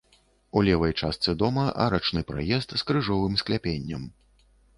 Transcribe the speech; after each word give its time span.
У 0.51 0.61
левай 0.69 0.93
частцы 1.01 1.35
дома 1.41 1.65
арачны 1.85 2.25
праезд 2.33 2.75
з 2.77 2.81
крыжовым 2.89 3.37
скляпеннем. 3.45 4.09